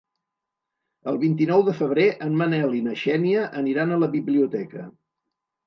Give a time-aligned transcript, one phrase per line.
[1.11, 4.91] El vint-i-nou de febrer en Manel i na Xènia aniran a la biblioteca.